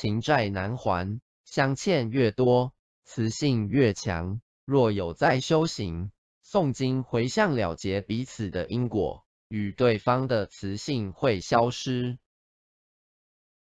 [0.00, 2.72] 情债难还，相欠越多，
[3.04, 4.40] 磁性越强。
[4.64, 6.10] 若有在修行、
[6.42, 12.18] 诵经、回向了结彼此的因果，与对方的磁性会消失。